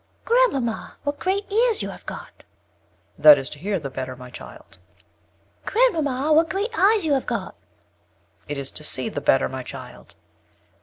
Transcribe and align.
"Grand 0.25 0.53
mamma, 0.53 0.97
what 1.03 1.19
great 1.19 1.45
ears 1.51 1.83
you 1.83 1.91
have 1.91 2.07
got!" 2.07 2.43
"That 3.19 3.37
is 3.37 3.51
to 3.51 3.59
hear 3.59 3.77
the 3.77 3.91
better, 3.91 4.15
my 4.15 4.31
child." 4.31 4.79
"Grand 5.67 5.93
mamma, 5.93 6.33
what 6.33 6.49
great 6.49 6.71
eyes 6.75 7.05
you 7.05 7.13
have 7.13 7.27
got!" 7.27 7.53
"It 8.47 8.57
is 8.57 8.71
to 8.71 8.83
see 8.83 9.09
the 9.09 9.21
better, 9.21 9.47
my 9.47 9.61
child." 9.61 10.15